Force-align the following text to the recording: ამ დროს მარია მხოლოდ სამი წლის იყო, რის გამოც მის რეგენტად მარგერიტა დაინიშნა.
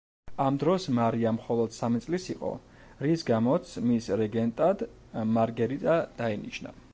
ამ 0.43 0.55
დროს 0.61 0.87
მარია 0.99 1.33
მხოლოდ 1.35 1.75
სამი 1.75 2.01
წლის 2.05 2.25
იყო, 2.35 2.49
რის 3.09 3.27
გამოც 3.29 3.75
მის 3.91 4.09
რეგენტად 4.23 4.83
მარგერიტა 5.37 6.01
დაინიშნა. 6.25 6.75